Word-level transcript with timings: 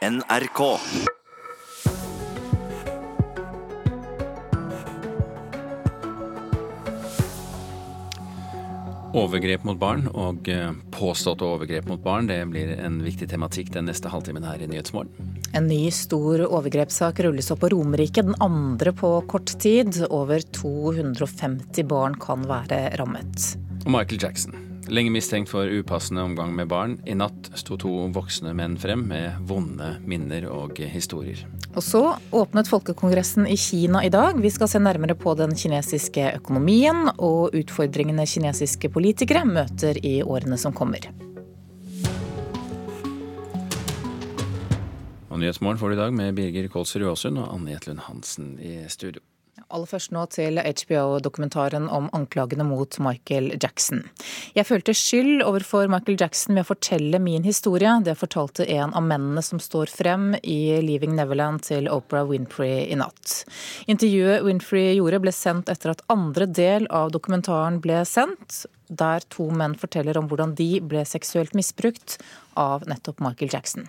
NRK. 0.00 0.60
Overgrep 9.12 9.64
mot 9.64 9.76
barn 9.76 10.06
og 10.08 10.48
eh, 10.48 10.70
påståtte 10.94 11.44
overgrep 11.44 11.90
mot 11.90 12.00
barn 12.00 12.30
det 12.30 12.38
blir 12.48 12.72
en 12.78 12.96
viktig 13.04 13.28
tematikk 13.28 13.74
den 13.74 13.90
neste 13.90 14.08
halvtimen 14.08 14.48
her 14.48 14.64
i 14.64 14.70
Nyhetsmorgen. 14.72 15.36
En 15.52 15.68
ny 15.68 15.82
stor 15.92 16.46
overgrepssak 16.46 17.20
rulles 17.26 17.52
opp 17.52 17.60
på 17.66 17.74
Romerike, 17.74 18.24
den 18.24 18.40
andre 18.40 18.96
på 18.96 19.12
kort 19.28 19.52
tid. 19.60 20.00
Over 20.08 20.40
250 20.40 21.84
barn 21.92 22.16
kan 22.16 22.48
være 22.48 22.86
rammet. 22.96 23.52
Og 23.84 23.92
Michael 23.98 24.24
Jackson. 24.24 24.69
Lenge 24.90 25.10
mistenkt 25.10 25.50
for 25.50 25.70
upassende 25.70 26.22
omgang 26.22 26.54
med 26.54 26.66
barn. 26.68 26.96
I 27.06 27.14
natt 27.14 27.52
sto 27.54 27.76
to 27.78 27.92
voksne 28.10 28.50
menn 28.58 28.74
frem 28.74 29.04
med 29.06 29.36
vonde 29.46 29.92
minner 30.02 30.48
og 30.50 30.80
historier. 30.82 31.44
Og 31.76 31.84
så 31.86 32.00
åpnet 32.34 32.66
Folkekongressen 32.66 33.46
i 33.46 33.54
Kina 33.54 34.02
i 34.02 34.10
dag. 34.10 34.34
Vi 34.42 34.50
skal 34.50 34.66
se 34.72 34.82
nærmere 34.82 35.14
på 35.14 35.36
den 35.38 35.54
kinesiske 35.54 36.32
økonomien 36.40 37.06
og 37.12 37.54
utfordringene 37.54 38.26
kinesiske 38.26 38.90
politikere 38.90 39.44
møter 39.46 40.00
i 40.02 40.16
årene 40.26 40.58
som 40.58 40.74
kommer. 40.74 41.06
Og 45.30 45.38
Nyhetsmorgen 45.38 45.78
får 45.78 45.94
du 45.94 46.00
i 46.00 46.02
dag 46.02 46.18
med 46.18 46.34
Birger 46.34 46.66
Kolsrud 46.66 47.06
Aasund 47.12 47.38
og 47.38 47.54
Anne 47.54 47.76
Jetlund 47.76 48.08
Hansen 48.10 48.56
i 48.58 48.80
studio. 48.90 49.22
Aller 49.70 49.86
først 49.86 50.10
nå 50.10 50.24
til 50.34 50.58
HBO-dokumentaren 50.58 51.84
om 51.94 52.08
anklagene 52.16 52.64
mot 52.66 52.96
Michael 53.02 53.52
Jackson. 53.54 54.02
Jeg 54.56 54.66
følte 54.66 54.94
skyld 54.96 55.44
overfor 55.46 55.86
Michael 55.92 56.18
Jackson 56.18 56.56
ved 56.56 56.64
å 56.64 56.70
fortelle 56.72 57.20
min 57.22 57.46
historie. 57.46 57.92
Det 58.02 58.16
fortalte 58.18 58.66
en 58.66 58.90
av 58.98 59.04
mennene 59.06 59.44
som 59.46 59.60
står 59.62 59.92
frem 59.94 60.32
i 60.42 60.80
Leaving 60.82 61.14
Neverland 61.14 61.62
til 61.68 61.86
Oprah 61.92 62.26
Winfrey 62.26 62.88
i 62.90 62.98
natt. 62.98 63.44
Intervjuet 63.86 64.42
Winfrey 64.46 64.96
gjorde 64.96 65.22
ble 65.22 65.34
sendt 65.34 65.70
etter 65.70 65.94
at 65.94 66.02
andre 66.10 66.48
del 66.50 66.88
av 66.90 67.12
dokumentaren 67.14 67.78
ble 67.84 68.02
sendt, 68.08 68.64
der 68.90 69.22
to 69.30 69.46
menn 69.54 69.76
forteller 69.78 70.18
om 70.18 70.26
hvordan 70.26 70.56
de 70.58 70.80
ble 70.82 71.04
seksuelt 71.06 71.54
misbrukt 71.54 72.18
av 72.58 72.88
nettopp 72.90 73.22
Michael 73.22 73.54
Jackson. 73.54 73.86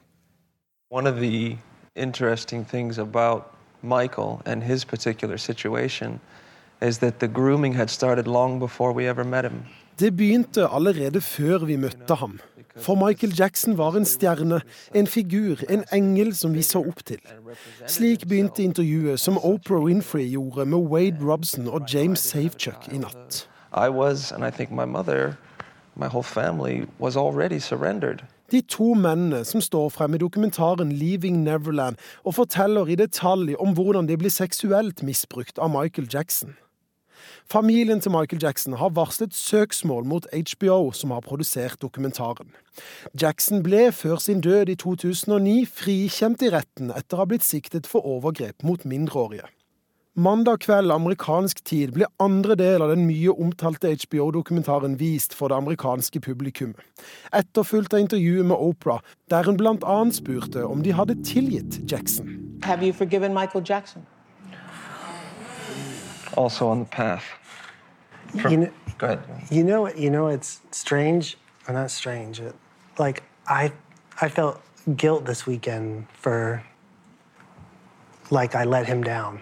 One 0.93 1.07
of 1.09 1.17
the 1.19 1.57
interesting 1.95 2.65
things 2.65 2.99
about 2.99 3.49
Michael 3.83 4.41
and 4.45 4.63
his 4.63 4.85
particular 4.85 5.37
situation 5.37 6.19
is 6.81 6.97
that 6.97 7.19
the 7.19 7.27
grooming 7.27 7.75
had 7.75 7.87
started 7.87 8.27
long 8.27 8.59
before 8.59 8.93
we 8.93 9.07
ever 9.07 9.23
met 9.23 9.45
him. 9.45 9.63
Det 9.99 10.17
begynte 10.17 10.67
allerede 10.67 11.21
før 11.21 11.65
vi 11.65 11.75
møtte 11.75 12.15
ham. 12.15 12.39
For 12.77 12.95
Michael 13.07 13.33
Jackson 13.39 13.77
var 13.77 13.91
en 13.91 14.05
stjerne, 14.05 14.61
en 14.95 15.07
figur, 15.07 15.55
en 15.69 15.83
engel 15.93 16.35
som 16.35 16.53
vi 16.53 16.61
så 16.61 16.79
opp 16.79 17.05
til. 17.05 17.19
Slik 17.87 18.27
begynte 18.27 18.63
intervjuet 18.63 19.19
som 19.19 19.37
Oprah 19.37 19.83
Winfrey 19.83 20.31
gjorde 20.31 20.65
med 20.65 20.77
Wade 20.77 21.17
Robson 21.21 21.67
og 21.67 21.81
James 21.93 22.19
Safechuck 22.19 22.87
i 22.91 22.97
natt. 22.97 23.47
I 23.73 23.89
was, 23.89 24.31
and 24.31 24.43
I 24.45 24.51
think 24.51 24.71
my 24.71 24.85
mother, 24.85 25.33
De 28.51 28.61
to 28.61 28.93
mennene 28.93 29.45
som 29.47 29.61
står 29.61 29.89
frem 29.89 30.13
i 30.13 30.17
dokumentaren 30.17 30.91
'Leaving 30.91 31.43
Neverland' 31.43 31.95
og 32.23 32.35
forteller 32.35 32.87
i 32.87 32.95
detalj 32.95 33.55
om 33.59 33.73
hvordan 33.73 34.07
de 34.07 34.17
blir 34.17 34.29
seksuelt 34.29 35.03
misbrukt 35.03 35.59
av 35.59 35.69
Michael 35.69 36.07
Jackson. 36.13 36.55
Familien 37.51 37.99
til 38.01 38.11
Michael 38.11 38.43
Jackson 38.43 38.73
har 38.73 38.89
varslet 38.89 39.35
søksmål 39.35 40.05
mot 40.05 40.27
HBO, 40.33 40.91
som 40.91 41.11
har 41.11 41.19
produsert 41.19 41.81
dokumentaren. 41.81 42.51
Jackson 43.21 43.63
ble 43.63 43.91
før 43.91 44.15
sin 44.15 44.41
død 44.41 44.69
i 44.69 44.75
2009 44.75 45.65
frikjent 45.65 46.41
i 46.41 46.49
retten 46.49 46.91
etter 46.91 47.17
å 47.17 47.23
ha 47.23 47.25
blitt 47.25 47.43
siktet 47.43 47.87
for 47.87 48.07
overgrep 48.07 48.63
mot 48.63 48.85
mindreårige. 48.85 49.47
Mandag 50.15 50.59
kveld 50.59 50.91
amerikansk 50.91 51.61
tid 51.63 51.93
ble 51.95 52.05
andre 52.19 52.55
del 52.59 52.83
av 52.83 52.89
den 52.91 53.05
mye 53.07 53.31
omtalte 53.31 53.93
HBO-dokumentaren 53.95 54.97
vist 54.99 55.31
for 55.33 55.47
det 55.47 55.55
amerikanske 55.55 56.19
publikummet. 56.19 56.81
Etterfulgt 57.31 57.93
av 57.95 58.01
intervjuet 58.03 58.43
med 58.49 58.57
Oprah, 58.59 58.99
der 59.31 59.47
hun 59.47 59.55
bl.a. 59.57 59.99
spurte 60.11 60.65
om 60.67 60.81
de 60.83 60.91
hadde 60.97 61.15
tilgitt 61.23 61.79
Jackson. 61.91 62.27
Have 62.63 62.83
you 62.83 62.91
forgiven 62.93 63.31
Michael 63.33 63.63
Jackson? 63.63 64.03
Also 66.37 66.67
on 66.67 66.83
the 66.85 66.91
path. 66.91 67.23
From- 68.35 68.51
You 68.51 68.57
know, 68.57 68.69
Go 68.97 69.05
ahead. 69.07 69.19
you 69.51 69.63
know, 69.63 69.87
you 69.95 70.09
know, 70.09 70.27
it's 70.27 70.59
strange, 70.71 71.37
or 71.67 71.73
not 71.73 71.89
strange. 71.91 72.39
It, 72.41 72.53
like 72.99 73.23
I, 73.47 73.71
I 74.21 74.27
felt 74.29 74.57
guilt 74.97 75.25
this 75.25 75.47
weekend 75.47 76.05
for, 76.13 76.61
like 78.29 78.55
I 78.55 78.65
let 78.65 78.87
him 78.87 79.03
down. 79.03 79.39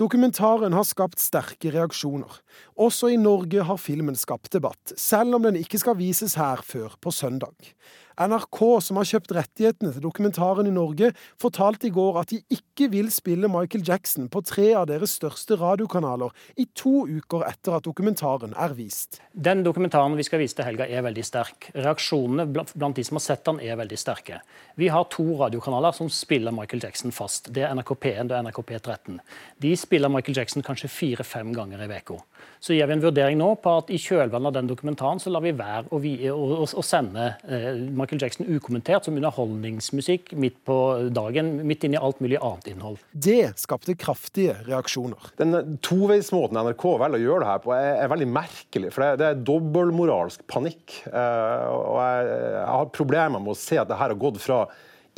Dokumentaren 0.00 0.72
har 0.72 0.86
skapt 0.88 1.20
sterke 1.20 1.68
reaksjoner. 1.74 2.38
Også 2.80 3.10
i 3.12 3.18
Norge 3.20 3.66
har 3.68 3.76
filmen 3.76 4.16
skapt 4.16 4.48
debatt, 4.54 4.94
selv 4.96 5.36
om 5.36 5.44
den 5.44 5.58
ikke 5.60 5.80
skal 5.82 5.98
vises 5.98 6.38
her 6.40 6.62
før 6.64 6.94
på 7.04 7.12
søndag. 7.12 7.74
NRK, 8.20 8.58
som 8.84 8.98
har 9.00 9.08
kjøpt 9.08 9.32
rettighetene 9.32 9.94
til 9.94 10.02
dokumentaren 10.04 10.68
i 10.68 10.74
Norge, 10.74 11.08
fortalte 11.40 11.88
i 11.88 11.92
går 11.94 12.18
at 12.20 12.34
de 12.34 12.40
ikke 12.52 12.90
vil 12.92 13.08
spille 13.12 13.48
Michael 13.48 13.84
Jackson 13.86 14.26
på 14.32 14.42
tre 14.44 14.66
av 14.76 14.90
deres 14.90 15.14
største 15.16 15.56
radiokanaler 15.56 16.34
i 16.60 16.66
to 16.76 17.06
uker 17.08 17.46
etter 17.48 17.78
at 17.78 17.86
dokumentaren 17.88 18.52
er 18.60 18.74
vist. 18.76 19.22
Den 19.32 19.64
dokumentaren 19.64 20.18
vi 20.18 20.26
skal 20.28 20.42
vise 20.42 20.58
til 20.58 20.68
helga 20.68 20.84
er 20.84 21.06
veldig 21.06 21.24
sterk. 21.24 21.70
Reaksjonene 21.72 22.44
blant 22.52 22.98
de 22.98 23.06
som 23.08 23.16
har 23.16 23.24
sett 23.24 23.46
den 23.48 23.62
er 23.64 23.80
veldig 23.80 24.00
sterke. 24.00 24.42
Vi 24.76 24.92
har 24.92 25.08
to 25.12 25.24
radiokanaler 25.40 25.96
som 25.96 26.12
spiller 26.12 26.52
Michael 26.52 26.84
Jackson 26.84 27.16
fast. 27.16 27.48
Det 27.54 27.64
er 27.64 27.72
NRK 27.72 27.94
P1 28.04 28.28
og 28.28 28.50
NRK 28.50 28.60
P13. 28.68 29.16
De 29.64 29.72
spiller 29.80 30.12
Michael 30.12 30.42
Jackson 30.42 30.66
kanskje 30.66 30.92
fire-fem 30.92 31.54
ganger 31.56 31.86
i 31.86 31.88
uka. 31.88 32.20
Så 32.60 32.74
gir 32.76 32.84
vi 32.86 32.92
en 32.92 33.00
vurdering 33.00 33.38
nå 33.40 33.54
på 33.64 33.72
at 33.80 33.88
i 33.88 33.98
kjølvannet 34.00 34.50
av 34.50 34.56
den 34.58 34.68
dokumentaren 34.68 35.20
så 35.22 35.32
lar 35.32 35.40
vi 35.40 35.54
være 35.56 35.88
å, 35.88 36.00
vi, 36.02 36.12
å, 36.28 36.66
å, 36.68 36.82
sende 36.84 37.30
eh, 37.48 37.70
Michael 37.96 38.20
Jackson 38.20 38.50
ukommentert 38.52 39.08
som 39.08 39.16
underholdningsmusikk 39.16 40.34
midt 40.36 40.58
på 40.68 40.76
dagen, 41.16 41.54
midt 41.64 41.86
inni 41.88 41.96
i 41.96 42.02
alt 42.04 42.20
mulig 42.20 42.36
annet 42.36 42.68
innhold. 42.74 43.00
Det 43.12 43.54
skapte 43.60 43.96
kraftige 43.96 44.58
reaksjoner. 44.68 45.32
Den 45.40 45.78
toveismåten 45.80 46.60
NRK 46.60 46.86
velger 47.00 47.16
å 47.16 47.24
gjøre 47.24 47.46
det 47.46 47.50
her 47.54 47.64
på, 47.64 47.74
er, 47.78 47.90
er 48.04 48.12
veldig 48.12 48.30
merkelig. 48.36 48.92
For 48.92 49.06
det, 49.06 49.10
det 49.22 49.30
er 49.30 49.42
dobbeltmoralsk 49.48 50.44
panikk. 50.52 51.00
Eh, 51.08 51.66
og 51.72 51.96
jeg, 52.04 52.30
jeg 52.58 52.70
har 52.74 52.94
problemer 53.00 53.40
med 53.40 53.56
å 53.56 53.60
se 53.64 53.80
at 53.80 53.88
det 53.88 54.00
her 54.02 54.12
har 54.12 54.20
gått 54.20 54.40
fra 54.44 54.66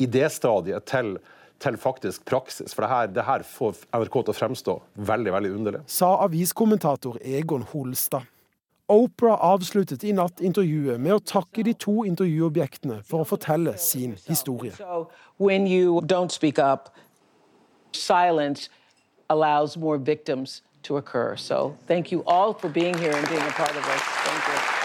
idéstadiet 0.01 0.87
til 0.87 1.17
til 1.59 1.77
faktisk 1.77 2.25
praksis. 2.25 2.73
For 2.73 2.85
det 2.85 2.89
her, 2.89 3.07
det 3.07 3.25
her 3.27 3.43
får 3.47 3.83
NRK 3.93 4.19
til 4.19 4.33
å 4.33 4.37
fremstå 4.37 4.77
veldig 4.95 5.33
veldig 5.33 5.51
underlig. 5.53 5.81
Sa 5.87 6.15
aviskommentator 6.25 7.19
Egon 7.21 7.65
Holstad. 7.73 8.29
Oprah 8.91 9.39
avsluttet 9.39 10.03
i 10.03 10.11
natt 10.11 10.41
intervjuet 10.43 10.99
med 10.99 11.15
å 11.15 11.21
takke 11.23 11.63
de 11.63 11.71
to 11.79 12.03
intervjuobjektene 12.03 12.99
for 13.07 13.23
å 13.23 13.27
fortelle 13.27 13.77
sin 13.79 14.17
historie. 14.27 14.73
So 14.75 15.09
when 15.37 15.65
you 15.67 16.01
don't 16.05 16.31
speak 16.35 16.59
up, 16.59 16.91
silence 17.93 18.69
allows 19.29 19.77
more 19.77 19.97
victims 19.97 20.61
to 20.83 20.97
occur. 20.97 21.37
So 21.37 21.77
thank 21.87 22.11
you 22.11 22.23
all 22.27 22.53
for 22.53 22.69
being 22.69 22.97
here 22.97 23.15
and 23.15 23.27
being 23.29 23.41
a 23.41 23.51
part 23.51 23.71
of 23.71 23.87
us. 23.87 24.01
Thank 24.01 24.47
you. 24.47 24.82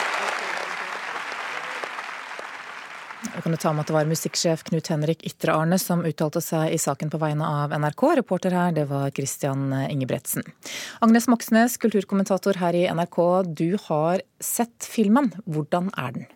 Jeg 3.38 3.44
kan 3.44 3.54
ta 3.54 3.70
med 3.70 3.84
at 3.84 3.90
det 3.92 3.94
var 3.94 4.08
musikksjef 4.10 4.64
Knut 4.66 4.88
Henrik 4.90 5.20
Ytre 5.28 5.52
Arne 5.54 5.76
som 5.78 6.00
uttalte 6.02 6.40
seg 6.42 6.72
i 6.74 6.78
saken 6.82 7.12
på 7.12 7.20
vegne 7.22 7.46
av 7.46 7.70
NRK. 7.70 8.02
Reporter 8.18 8.50
her, 8.50 8.72
det 8.74 8.88
var 8.90 9.12
Christian 9.14 9.70
Ingebretsen. 9.84 10.42
Agnes 11.06 11.28
Moxnes, 11.30 11.76
kulturkommentator 11.78 12.58
her 12.58 12.74
i 12.74 12.88
NRK. 12.90 13.20
Du 13.46 13.78
har 13.84 14.26
sett 14.42 14.82
filmen. 14.82 15.30
Hvordan 15.46 15.92
er 15.94 16.18
den? 16.18 16.26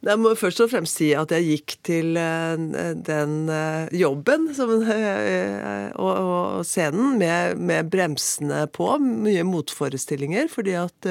Jeg 0.00 0.16
må 0.16 0.30
først 0.32 0.62
og 0.64 0.70
fremst 0.72 0.96
si 0.96 1.10
at 1.12 1.28
jeg 1.34 1.44
gikk 1.44 1.72
til 1.84 2.16
eh, 2.16 2.60
den 3.04 3.34
eh, 3.52 3.90
jobben 4.00 4.46
som, 4.56 4.70
eh, 4.88 5.90
og, 5.92 6.12
og 6.16 6.62
scenen 6.64 7.18
med, 7.20 7.60
med, 7.60 7.90
bremsene 7.92 8.62
på, 8.72 8.86
mye 8.96 9.44
motforestillinger. 9.44 10.48
Fordi 10.48 10.78
at 10.80 11.08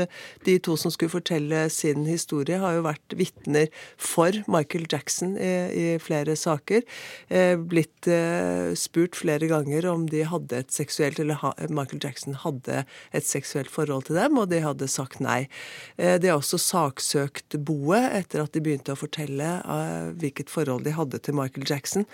de 0.48 0.56
to 0.66 0.74
som 0.82 0.90
skulle 0.90 1.14
fortelle 1.14 1.68
sin 1.70 2.08
historie, 2.10 2.58
har 2.58 2.80
jo 2.80 2.88
vært 2.88 3.14
vitner 3.20 3.70
for 3.94 4.34
Michael 4.50 4.88
Jackson 4.90 5.38
i, 5.38 5.54
i 5.70 5.86
flere 6.02 6.34
saker. 6.40 6.82
Blitt 7.70 8.10
spurt 8.80 9.18
flere 9.20 9.50
ganger 9.52 9.86
om 9.92 10.08
de 10.10 10.24
hadde 10.28 10.64
et 10.64 10.74
seksuelt, 10.74 11.22
eller 11.22 11.38
Michael 11.70 12.02
Jackson 12.02 12.40
hadde 12.42 12.82
et 13.14 13.28
seksuelt 13.28 13.70
forhold 13.70 14.08
til 14.10 14.18
dem, 14.18 14.42
og 14.42 14.50
de 14.50 14.64
hadde 14.66 14.90
sagt 14.90 15.22
nei. 15.24 15.44
De 15.98 16.32
har 16.32 16.40
også 16.40 16.58
saksøkt 16.64 17.60
boet 17.68 18.10
etter 18.24 18.44
at 18.44 18.56
de 18.56 18.64
begynte 18.64 18.79
begynte 18.80 18.96
å 18.96 19.00
fortelle 19.00 19.60
uh, 19.68 20.16
hvilket 20.16 20.50
forhold 20.50 20.88
de 20.88 20.96
hadde 20.96 21.20
til 21.20 21.36
Michael 21.36 21.68
Jackson. 21.68 22.08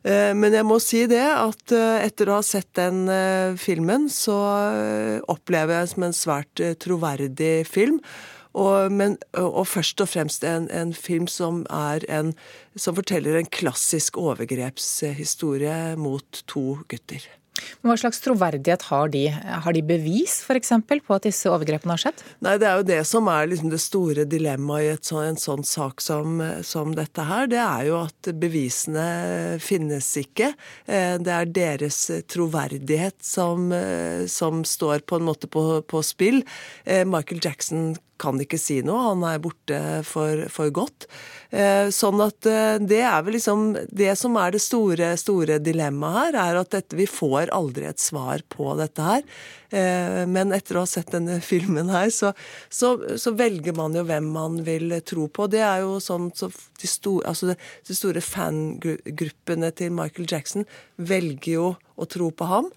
Uh, 0.00 0.32
men 0.32 0.54
jeg 0.56 0.64
må 0.64 0.80
si 0.80 1.04
det 1.10 1.20
at 1.20 1.74
uh, 1.76 2.00
etter 2.00 2.30
å 2.30 2.40
ha 2.40 2.42
sett 2.42 2.72
den 2.74 3.08
filmen, 3.60 4.08
så 4.08 4.36
opplever 5.28 5.80
jeg 5.80 5.94
som 5.94 6.04
en 6.06 6.16
svært 6.16 6.62
troverdig 6.80 7.66
film. 7.68 8.00
Og, 8.50 8.90
men, 8.90 9.14
og 9.38 9.62
først 9.70 10.00
og 10.02 10.08
fremst 10.10 10.42
en, 10.42 10.66
en 10.74 10.90
film 10.90 11.28
som, 11.30 11.62
en, 11.70 12.32
som 12.74 12.96
forteller 12.96 13.38
en 13.38 13.46
klassisk 13.46 14.18
overgrepshistorie 14.18 15.94
mot 16.00 16.42
to 16.50 16.80
gutter. 16.90 17.22
Hva 17.84 17.96
slags 18.00 18.20
troverdighet 18.24 18.86
har 18.90 19.12
de? 19.12 19.26
Har 19.30 19.76
de 19.76 19.82
bevis 19.84 20.40
f.eks. 20.44 20.72
på 21.06 21.16
at 21.16 21.26
disse 21.26 21.50
overgrepene 21.50 21.94
har 21.96 22.02
skjedd? 22.04 22.24
Nei, 22.44 22.56
Det 22.60 22.68
er 22.68 22.80
jo 22.80 22.88
det 22.90 23.00
som 23.08 23.28
er 23.32 23.50
liksom 23.50 23.72
det 23.72 23.80
store 23.82 24.26
dilemmaet 24.28 25.00
i 25.00 25.10
så, 25.10 25.22
en 25.24 25.40
sånn 25.40 25.64
sak 25.66 26.04
som, 26.04 26.40
som, 26.66 26.94
dette 26.96 27.24
her. 27.26 27.48
Det 27.50 27.60
er 27.62 27.88
jo 27.90 27.98
at 28.02 28.30
bevisene 28.40 29.06
finnes 29.62 30.10
ikke. 30.20 30.52
Eh, 30.86 31.16
det 31.20 31.34
er 31.36 31.54
deres 31.60 32.02
troverdighet 32.30 33.18
som, 33.24 33.70
eh, 33.72 34.26
som 34.30 34.64
står 34.64 35.06
på 35.06 35.20
en 35.20 35.26
måte 35.28 35.50
på, 35.50 35.64
på 35.82 36.04
spill. 36.06 36.42
Eh, 36.84 37.04
Michael 37.08 37.42
Jackson 37.44 37.94
kan 38.20 38.40
ikke 38.42 38.58
si 38.60 38.80
noe. 38.86 39.10
Han 39.10 39.24
er 39.26 39.40
borte 39.42 39.78
for, 40.06 40.44
for 40.52 40.72
godt. 40.74 41.06
Eh, 41.50 41.88
sånn 41.94 42.20
at 42.22 42.46
eh, 42.46 42.76
det 42.78 43.00
er 43.02 43.24
vel 43.26 43.34
liksom 43.34 43.72
Det 43.90 44.12
som 44.14 44.36
er 44.38 44.52
det 44.54 44.60
store, 44.62 45.08
store 45.18 45.56
dilemmaet 45.58 46.36
her, 46.36 46.38
er 46.44 46.58
at 46.60 46.70
dette, 46.76 46.98
vi 46.98 47.08
får 47.10 47.50
aldri 47.54 47.88
et 47.88 48.02
svar 48.02 48.44
på 48.52 48.68
dette 48.78 49.02
her. 49.02 49.24
Eh, 49.74 50.20
men 50.30 50.54
etter 50.54 50.78
å 50.78 50.84
ha 50.84 50.90
sett 50.90 51.10
denne 51.14 51.40
filmen 51.50 51.90
her, 51.90 52.12
så, 52.14 52.32
så, 52.68 52.94
så 53.18 53.34
velger 53.38 53.74
man 53.78 53.96
jo 53.98 54.06
hvem 54.06 54.30
man 54.36 54.60
vil 54.66 54.94
tro 55.06 55.26
på. 55.26 55.48
Det 55.50 55.64
er 55.66 55.82
jo 55.86 55.98
sånn 56.02 56.30
så 56.38 56.52
de, 56.52 56.90
store, 56.90 57.26
altså 57.26 57.56
de 57.56 57.98
store 57.98 58.22
fangruppene 58.24 59.72
til 59.74 59.94
Michael 59.96 60.30
Jackson 60.30 60.68
velger 60.96 61.52
jo 61.56 61.68
å 62.00 62.08
tro 62.10 62.30
på 62.30 62.46
ham. 62.50 62.70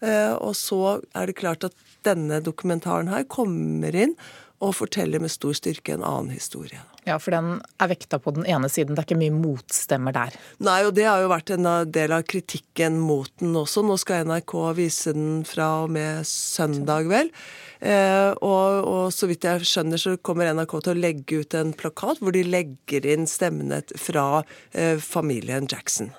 Og 0.00 0.54
så 0.56 0.94
er 1.12 1.28
det 1.28 1.36
klart 1.36 1.66
at 1.66 1.74
denne 2.06 2.38
dokumentaren 2.40 3.10
her 3.12 3.26
kommer 3.28 3.92
inn 3.92 4.14
og 4.60 4.74
forteller 4.76 5.22
med 5.22 5.32
stor 5.32 5.56
styrke 5.56 5.94
en 5.96 6.04
annen 6.04 6.34
historie. 6.34 6.80
Ja, 7.06 7.16
for 7.16 7.32
den 7.32 7.62
er 7.80 7.88
vekta 7.88 8.18
på 8.20 8.34
den 8.36 8.44
ene 8.44 8.68
siden. 8.68 8.92
Det 8.92 9.02
er 9.02 9.08
ikke 9.08 9.20
mye 9.22 9.32
motstemmer 9.32 10.14
der. 10.14 10.36
Nei, 10.60 10.82
og 10.84 10.92
det 10.98 11.06
har 11.08 11.22
jo 11.22 11.30
vært 11.32 11.54
en 11.54 11.68
del 11.88 12.12
av 12.12 12.26
kritikken 12.28 12.98
mot 13.00 13.30
den 13.40 13.56
også. 13.56 13.82
Nå 13.86 13.96
skal 14.00 14.28
NRK 14.28 14.54
vise 14.76 15.14
den 15.16 15.40
fra 15.48 15.70
og 15.86 15.94
med 15.96 16.28
søndag, 16.28 17.08
vel. 17.08 17.32
Eh, 17.80 18.30
og, 18.44 18.84
og, 18.84 19.06
så 19.16 19.30
vidt 19.30 19.48
jeg 19.48 19.64
skjønner, 19.64 20.00
så 20.00 20.18
kommer 20.20 20.52
NRK 20.52 20.76
til 20.76 20.92
å 20.92 21.00
legge 21.00 21.40
ut 21.40 21.56
en 21.56 21.72
plakat 21.72 22.20
hvor 22.20 22.36
de 22.36 22.44
legger 22.44 23.08
inn 23.08 23.24
stemmene 23.30 23.80
fra 23.96 24.42
eh, 24.76 25.00
familien 25.00 25.70
Jackson. 25.70 26.12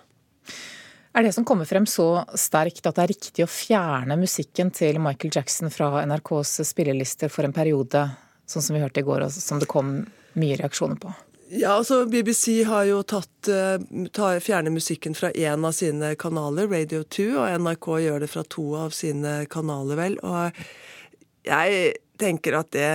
Er 1.11 1.27
det 1.27 1.33
som 1.35 1.45
kommer 1.45 1.67
frem 1.67 1.85
så 1.89 2.23
sterkt 2.39 2.85
at 2.87 2.95
det 2.95 3.03
er 3.03 3.11
riktig 3.11 3.43
å 3.43 3.51
fjerne 3.51 4.15
musikken 4.17 4.71
til 4.73 4.97
Michael 5.03 5.33
Jackson 5.35 5.69
fra 5.69 6.05
NRKs 6.07 6.61
spillelister 6.71 7.29
for 7.29 7.45
en 7.45 7.53
periode? 7.53 8.05
Sånn 8.51 8.65
som 8.65 8.77
vi 8.77 8.83
hørte 8.83 9.03
i 9.03 9.07
går, 9.07 9.25
og 9.25 9.33
som 9.33 9.61
det 9.61 9.69
kom 9.71 10.01
mye 10.39 10.57
reaksjoner 10.59 10.99
på? 11.01 11.13
Ja, 11.51 11.73
altså 11.75 12.05
BBC 12.07 12.61
har 12.63 12.85
jo 12.87 13.01
tatt 13.03 13.49
uh, 13.51 14.39
fjerner 14.39 14.71
musikken 14.71 15.15
fra 15.17 15.33
én 15.35 15.65
av 15.67 15.73
sine 15.75 16.13
kanaler, 16.15 16.69
Radio 16.71 17.03
2, 17.03 17.25
og 17.41 17.57
NRK 17.65 17.87
gjør 18.05 18.23
det 18.23 18.29
fra 18.31 18.45
to 18.47 18.67
av 18.79 18.95
sine 18.95 19.33
kanaler, 19.51 19.99
vel. 19.99 20.15
Og 20.23 20.61
jeg 21.47 21.97
tenker 22.21 22.55
at 22.61 22.71
det 22.71 22.91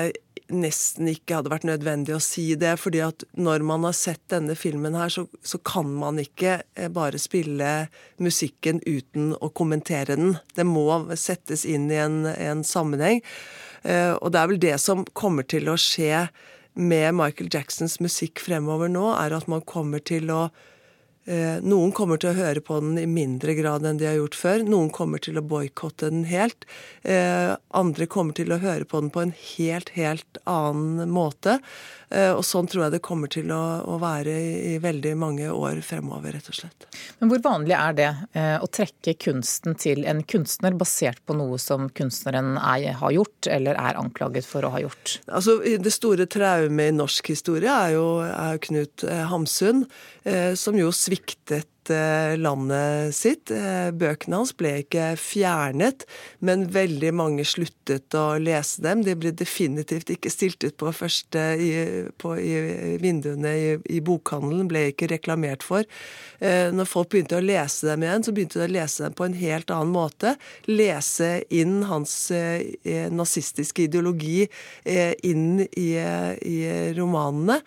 nesten 0.53 1.09
ikke 1.11 1.39
hadde 1.39 1.51
vært 1.51 1.67
nødvendig 1.67 2.15
å 2.17 2.23
si 2.23 2.45
det, 2.59 2.77
fordi 2.79 3.01
at 3.07 3.25
når 3.35 3.65
man 3.67 3.87
har 3.89 3.97
sett 3.97 4.23
denne 4.33 4.55
filmen 4.59 4.97
her, 4.99 5.11
så, 5.13 5.27
så 5.43 5.59
kan 5.59 5.91
man 5.99 6.21
ikke 6.23 6.61
eh, 6.77 6.91
bare 6.93 7.21
spille 7.21 7.89
musikken 8.23 8.81
uten 8.87 9.33
å 9.41 9.51
kommentere 9.51 10.17
den. 10.19 10.37
Det 10.55 10.67
må 10.69 10.87
settes 11.19 11.67
inn 11.69 11.91
i 11.91 12.01
en, 12.03 12.23
en 12.31 12.63
sammenheng. 12.67 13.23
Eh, 13.83 14.15
og 14.15 14.33
det 14.33 14.43
er 14.43 14.53
vel 14.53 14.63
det 14.69 14.77
som 14.83 15.05
kommer 15.19 15.47
til 15.49 15.71
å 15.71 15.79
skje 15.81 16.27
med 16.77 17.17
Michael 17.17 17.51
Jacksons 17.53 17.99
musikk 18.05 18.43
fremover 18.45 18.91
nå, 18.93 19.09
er 19.17 19.35
at 19.37 19.49
man 19.51 19.65
kommer 19.67 20.03
til 20.05 20.31
å 20.35 20.47
noen 21.27 21.91
kommer 21.97 22.21
til 22.23 22.31
å 22.31 22.39
høre 22.39 22.63
på 22.63 22.79
den 22.83 23.01
i 23.03 23.07
mindre 23.11 23.57
grad 23.59 23.87
enn 23.87 23.99
de 23.99 24.07
har 24.07 24.19
gjort 24.21 24.39
før. 24.39 24.63
Noen 24.67 24.93
kommer 24.95 25.23
til 25.23 25.41
å 25.41 25.43
boikotte 25.43 26.11
den 26.13 26.27
helt. 26.31 26.69
Eh, 27.03 27.57
andre 27.75 28.07
kommer 28.07 28.37
til 28.39 28.55
å 28.55 28.61
høre 28.63 28.87
på 28.87 29.01
den 29.03 29.11
på 29.11 29.25
en 29.25 29.35
helt, 29.57 29.91
helt 29.99 30.39
annen 30.47 31.11
måte. 31.11 31.59
Eh, 32.11 32.33
og 32.33 32.45
sånn 32.47 32.69
tror 32.71 32.87
jeg 32.87 32.97
det 32.97 33.03
kommer 33.05 33.31
til 33.33 33.51
å, 33.55 33.99
være 34.01 34.33
i, 34.33 34.75
veldig 34.83 35.15
mange 35.19 35.51
år 35.51 35.81
fremover, 35.85 36.37
rett 36.37 36.51
og 36.53 36.59
slett. 36.59 36.89
Men 37.21 37.33
hvor 37.33 37.43
vanlig 37.45 37.77
er 37.77 37.97
det 37.97 38.09
å 38.61 38.69
trekke 38.69 39.17
kunsten 39.27 39.77
til 39.81 40.05
en 40.09 40.21
kunstner 40.29 40.77
basert 40.77 41.23
på 41.27 41.37
noe 41.39 41.57
som 41.61 41.89
kunstneren 41.97 42.57
er, 42.61 42.91
har 43.01 43.15
gjort, 43.15 43.49
eller 43.51 43.79
er 43.81 43.99
anklaget 43.99 44.47
for 44.49 44.67
å 44.67 44.73
ha 44.75 44.83
gjort? 44.85 45.19
Altså, 45.27 45.59
Det 45.65 45.93
store 45.95 46.29
traumet 46.31 46.93
i 46.93 46.97
norsk 46.97 47.33
historie 47.33 47.73
er 47.73 47.95
jo 47.97 48.07
er 48.27 48.61
Knut 48.63 49.07
Hamsun, 49.31 49.87
som 50.59 50.79
jo 50.79 50.93
sviktet 50.95 51.71
eh, 51.93 52.35
landet 52.39 53.15
sitt. 53.17 53.51
Eh, 53.55 53.91
bøkene 53.97 54.41
hans 54.41 54.53
ble 54.57 54.73
ikke 54.83 55.13
fjernet, 55.21 56.05
men 56.45 56.67
veldig 56.75 57.13
mange 57.17 57.47
sluttet 57.49 58.15
å 58.17 58.39
lese 58.43 58.85
dem. 58.85 59.05
De 59.07 59.17
ble 59.19 59.33
definitivt 59.37 60.13
ikke 60.15 60.33
stilt 60.33 60.67
ut 60.67 60.77
på 60.81 60.93
første 60.97 61.45
i, 61.63 61.73
på, 62.21 62.37
i 62.39 62.97
vinduene 63.03 63.53
i, 63.57 63.69
i, 63.99 64.01
bokhandelen, 64.05 64.71
ble 64.71 64.87
ikke 64.93 65.11
reklamert 65.15 65.67
for. 65.67 65.87
Eh, 66.39 66.73
når 66.75 66.91
folk 66.91 67.13
begynte 67.15 67.41
å 67.41 67.45
lese 67.45 67.91
dem 67.91 68.07
igjen, 68.07 68.27
så 68.27 68.37
begynte 68.37 68.63
de 68.63 68.69
å 68.69 68.75
lese 68.79 69.07
dem 69.07 69.19
på 69.19 69.29
en 69.29 69.39
helt 69.41 69.75
annen 69.75 69.95
måte. 69.95 70.37
Lese 70.71 71.31
inn 71.55 71.79
hans 71.91 72.17
nazistiske 73.13 73.87
ideologi 73.87 74.47
inn 74.87 75.63
i, 75.67 75.89
i 75.97 76.59
romanene. 76.97 77.61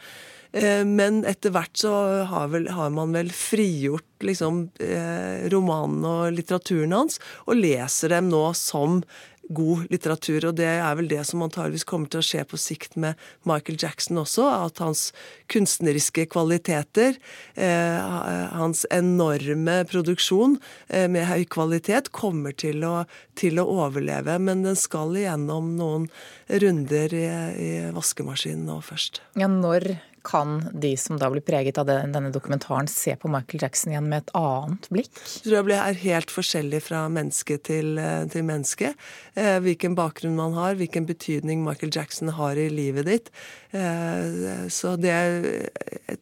Eh, 0.52 0.84
men 0.86 1.24
etter 1.30 1.54
hvert 1.54 1.78
så 1.78 1.94
har, 2.30 2.52
vel, 2.54 2.70
har 2.74 2.94
man 2.94 3.14
vel 3.14 3.32
frigjort 3.34 4.26
liksom, 4.26 4.68
eh, 4.82 5.50
romanene 5.54 6.14
og 6.24 6.38
litteraturen 6.38 6.96
hans, 6.96 7.20
og 7.46 7.60
leser 7.62 8.16
dem 8.16 8.32
nå 8.34 8.48
som 8.58 9.04
god 9.50 9.88
litteratur. 9.90 10.46
Og 10.50 10.58
det 10.60 10.68
er 10.70 10.98
vel 10.98 11.08
det 11.10 11.24
som 11.26 11.42
antageligvis 11.42 11.86
kommer 11.90 12.10
til 12.12 12.22
å 12.22 12.26
skje 12.26 12.44
på 12.50 12.58
sikt 12.62 12.98
med 13.02 13.18
Michael 13.50 13.80
Jackson 13.82 14.22
også. 14.22 14.46
At 14.68 14.82
hans 14.84 15.08
kunstneriske 15.50 16.28
kvaliteter, 16.30 17.18
eh, 17.58 18.12
hans 18.54 18.86
enorme 18.94 19.82
produksjon 19.90 20.60
med 20.90 21.26
høy 21.30 21.48
kvalitet, 21.50 22.12
kommer 22.14 22.54
til 22.54 22.86
å, 22.86 23.08
til 23.34 23.58
å, 23.58 23.66
overleve. 23.86 24.38
Men 24.38 24.62
den 24.66 24.78
skal 24.78 25.18
igjennom 25.18 25.74
noen 25.80 26.10
runder 26.50 27.14
i, 27.18 27.26
i 27.58 27.72
vaskemaskinen 27.96 28.70
nå 28.70 28.80
først. 28.86 29.24
Ja, 29.40 29.50
når 29.50 29.96
kan 30.26 30.60
de 30.74 30.92
som 30.98 31.18
da 31.20 31.30
blir 31.32 31.44
preget 31.46 31.78
av 31.82 31.88
denne 31.90 32.32
dokumentaren, 32.34 32.88
se 32.92 33.16
på 33.20 33.30
Michael 33.32 33.64
Jackson 33.64 33.94
igjen 33.94 34.10
med 34.10 34.24
et 34.24 34.34
annet 34.38 34.90
blikk? 34.94 35.12
Jeg 35.20 35.46
tror 35.46 35.72
jeg 35.72 35.80
er 35.80 36.02
helt 36.04 36.34
forskjellig 36.34 36.82
fra 36.86 37.04
menneske 37.12 37.60
til, 37.66 37.98
eh, 37.98 38.26
til 38.32 38.46
menneske. 38.48 38.94
Eh, 39.36 39.60
hvilken 39.64 39.96
bakgrunn 39.96 40.36
man 40.36 40.54
har, 40.54 40.76
hvilken 40.76 41.08
betydning 41.10 41.64
Michael 41.66 41.92
Jackson 41.96 42.34
har 42.38 42.58
i 42.58 42.70
livet 42.70 43.06
ditt. 43.06 43.30
Eh, 43.72 44.68
så 44.70 44.96
det 45.00 45.70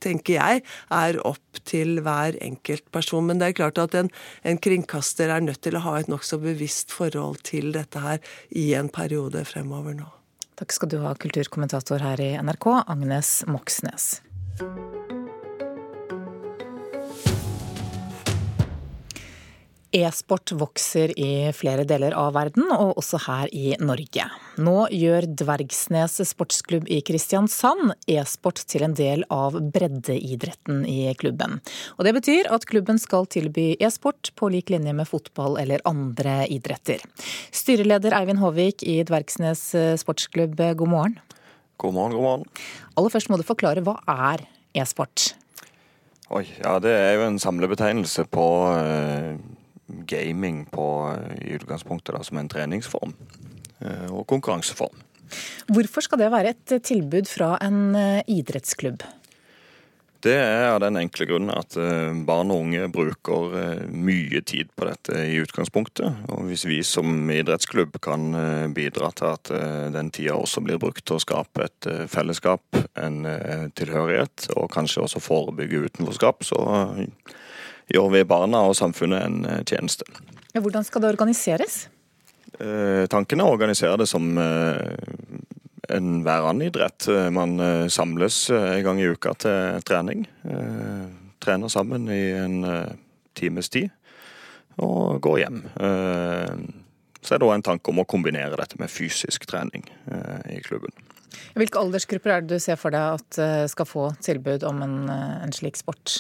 tenker 0.04 0.38
jeg 0.38 0.64
er 0.92 1.22
opp 1.26 1.62
til 1.66 2.02
hver 2.02 2.38
enkelt 2.42 2.92
person. 2.92 3.26
Men 3.28 3.40
det 3.40 3.50
er 3.50 3.60
klart 3.62 3.78
at 3.78 3.96
en, 3.96 4.12
en 4.44 4.58
kringkaster 4.58 5.30
er 5.30 5.42
nødt 5.42 5.62
til 5.62 5.78
å 5.78 5.86
ha 5.86 5.98
et 6.00 6.12
nokså 6.12 6.42
bevisst 6.44 6.92
forhold 6.92 7.44
til 7.48 7.72
dette 7.72 8.00
her 8.04 8.20
i 8.52 8.74
en 8.78 8.90
periode 8.90 9.46
fremover 9.48 9.98
nå. 9.98 10.17
Takk 10.58 10.74
skal 10.74 10.90
du 10.90 10.98
ha, 11.04 11.14
kulturkommentator 11.14 12.02
her 12.02 12.22
i 12.24 12.32
NRK, 12.42 12.72
Agnes 12.90 13.44
Moxnes. 13.46 14.08
E-sport 19.96 20.52
vokser 20.60 21.14
i 21.16 21.48
flere 21.56 21.86
deler 21.88 22.12
av 22.20 22.34
verden, 22.36 22.66
og 22.76 22.98
også 23.00 23.22
her 23.24 23.52
i 23.56 23.70
Norge. 23.80 24.26
Nå 24.60 24.76
gjør 24.92 25.30
Dvergsnes 25.40 26.18
sportsklubb 26.28 26.90
i 26.92 27.00
Kristiansand 27.08 27.94
e-sport 28.12 28.60
til 28.68 28.84
en 28.84 28.98
del 28.98 29.24
av 29.32 29.56
breddeidretten 29.56 30.84
i 30.92 31.14
klubben. 31.16 31.62
Og 31.96 32.04
Det 32.04 32.14
betyr 32.20 32.52
at 32.52 32.68
klubben 32.68 33.00
skal 33.00 33.30
tilby 33.32 33.78
e-sport 33.80 34.34
på 34.36 34.52
lik 34.52 34.74
linje 34.76 34.92
med 34.92 35.08
fotball 35.08 35.56
eller 35.62 35.80
andre 35.88 36.44
idretter. 36.52 37.00
Styreleder 37.56 38.12
Eivind 38.20 38.44
Håvik 38.44 38.84
i 38.84 39.00
Dvergsnes 39.08 39.70
sportsklubb, 40.04 40.60
god 40.76 40.88
morgen. 40.92 41.20
God 41.80 41.94
morgen, 41.94 42.18
god 42.18 42.26
morgen. 42.28 42.48
Aller 42.98 43.14
først 43.14 43.32
må 43.32 43.40
du 43.40 43.48
forklare 43.48 43.86
hva 43.88 44.02
er 44.04 44.50
e-sport? 44.76 45.32
Oi, 46.28 46.44
ja 46.60 46.76
Det 46.84 46.92
er 46.92 47.14
jo 47.16 47.30
en 47.30 47.40
samlebetegnelse 47.40 48.28
på 48.28 48.48
uh 48.68 49.56
gaming 50.08 50.66
på, 50.72 50.88
i 51.42 51.56
utgangspunktet 51.58 52.16
da, 52.16 52.24
som 52.26 52.40
en 52.42 52.50
treningsform 52.52 53.14
eh, 53.82 54.08
og 54.10 54.26
konkurranseform. 54.30 55.06
Hvorfor 55.68 56.06
skal 56.06 56.22
det 56.24 56.32
være 56.32 56.56
et 56.56 56.76
tilbud 56.88 57.28
fra 57.30 57.56
en 57.64 57.96
eh, 58.00 58.22
idrettsklubb? 58.32 59.04
Det 60.28 60.34
er 60.34 60.72
av 60.72 60.80
den 60.82 60.98
enkle 60.98 61.28
grunnen 61.30 61.54
at 61.54 61.76
eh, 61.78 62.10
barn 62.26 62.50
og 62.52 62.64
unge 62.66 62.88
bruker 62.92 63.54
eh, 63.60 63.84
mye 63.94 64.42
tid 64.42 64.72
på 64.76 64.88
dette 64.90 65.22
i 65.30 65.38
utgangspunktet. 65.44 66.24
Og 66.34 66.48
hvis 66.50 66.66
vi 66.66 66.80
som 66.86 67.30
idrettsklubb 67.32 68.00
kan 68.04 68.32
eh, 68.36 68.66
bidra 68.74 69.12
til 69.16 69.30
at 69.36 69.52
den 69.94 70.10
tida 70.14 70.36
også 70.36 70.64
blir 70.66 70.82
brukt 70.82 71.06
til 71.06 71.20
å 71.20 71.24
skape 71.24 71.68
et 71.68 71.90
fellesskap, 72.12 72.80
en 73.00 73.22
tilhørighet, 73.78 74.50
og 74.58 74.72
kanskje 74.74 75.06
også 75.06 75.22
forebygge 75.24 75.86
utenforskap, 75.88 76.44
så 76.48 76.60
gjør 77.94 78.10
vi 78.14 78.24
barna 78.28 78.64
og 78.68 78.76
samfunnet 78.78 79.24
en 79.24 79.66
tjeneste. 79.68 80.08
Hvordan 80.58 80.86
skal 80.88 81.04
det 81.04 81.14
organiseres? 81.14 81.86
Tanken 82.58 83.42
er 83.44 83.46
å 83.46 83.54
organisere 83.54 84.00
det 84.02 84.08
som 84.10 84.32
enhver 85.90 86.48
annen 86.48 86.68
idrett. 86.68 87.08
Eh, 87.08 87.30
man 87.30 87.60
eh, 87.60 87.88
samles 87.88 88.50
eh, 88.50 88.78
en 88.78 88.84
gang 88.84 89.02
i 89.02 89.08
uka 89.08 89.34
til 89.40 89.84
trening. 89.88 90.26
Trener 91.44 91.72
sammen 91.72 92.10
i 92.12 92.24
en 92.36 92.58
times 93.38 93.70
tid 93.72 93.92
og 94.82 95.22
går 95.24 95.38
hjem. 95.40 95.60
Så 97.22 97.36
er 97.36 97.40
det 97.40 97.46
òg 97.48 97.54
en 97.54 97.64
tanke 97.66 97.94
om 97.94 98.02
å 98.02 98.08
kombinere 98.10 98.58
dette 98.60 98.78
med 98.82 98.92
fysisk 98.92 99.46
trening 99.50 99.86
i 100.52 100.58
klubben. 100.66 100.92
Hvilke 101.56 101.80
aldersgrupper 101.80 102.34
er 102.34 102.44
det 102.44 102.58
du 102.58 102.62
ser 102.62 102.78
for 102.82 102.94
deg 102.94 103.22
at 103.22 103.70
skal 103.72 103.88
få 103.88 104.10
tilbud 104.26 104.66
om 104.68 104.82
en, 104.84 104.98
en 105.14 105.56
slik 105.56 105.80
sport? 105.80 106.20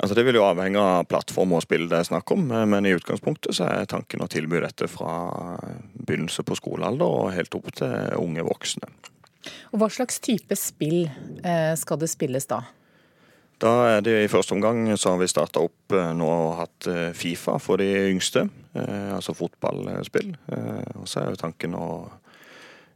Altså 0.00 0.16
Det 0.16 0.24
vil 0.24 0.38
jo 0.38 0.46
avhenge 0.46 0.80
av 0.80 1.04
plattform 1.10 1.52
og 1.58 1.64
spill 1.64 1.84
det 1.90 1.98
er 2.00 2.08
snakk 2.08 2.32
om, 2.32 2.46
men 2.48 2.86
i 2.88 2.94
utgangspunktet 2.96 3.52
så 3.56 3.68
er 3.68 3.88
tanken 3.90 4.24
å 4.24 4.28
tilby 4.32 4.62
dette 4.64 4.88
fra 4.88 5.58
begynnelse 5.92 6.44
på 6.48 6.56
skolealder 6.56 7.04
og 7.20 7.32
helt 7.36 7.56
opp 7.58 7.68
til 7.76 7.92
unge 8.16 8.44
voksne. 8.46 8.88
Og 9.72 9.80
Hva 9.80 9.88
slags 9.92 10.20
type 10.24 10.56
spill 10.58 11.04
eh, 11.06 11.72
skal 11.78 12.00
det 12.00 12.10
spilles 12.12 12.48
da? 12.50 12.62
Da 13.60 13.72
er 13.90 14.04
det 14.04 14.16
I 14.24 14.30
første 14.32 14.56
omgang 14.56 14.86
så 14.96 15.12
har 15.12 15.20
vi 15.20 15.28
starta 15.28 15.60
opp 15.64 15.92
eh, 15.96 16.12
nå 16.16 16.28
og 16.28 16.58
hatt 16.62 16.88
eh, 16.88 17.12
Fifa 17.16 17.58
for 17.60 17.80
de 17.80 17.88
yngste, 18.08 18.46
altså 18.72 19.34
fotballspill. 19.34 20.30
Og 21.00 21.08
så 21.10 21.20
er 21.20 21.32
jo 21.32 21.40
tanken 21.40 21.74
å 21.74 21.88